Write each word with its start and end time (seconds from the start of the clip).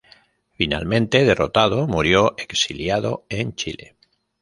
Finalmente 0.55 1.23
derrotado, 1.23 1.85
murió 1.87 2.33
exiliado 2.39 3.23
en 3.29 3.53
Chile. 3.53 3.95